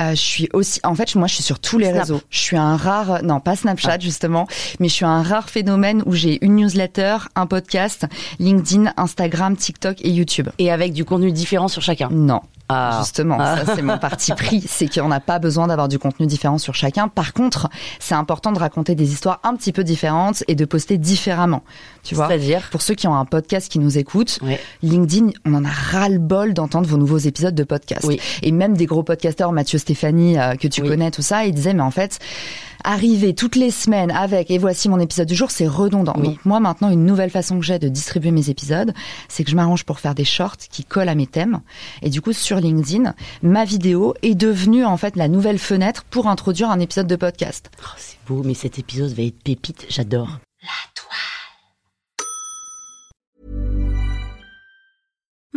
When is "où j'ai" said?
6.06-6.44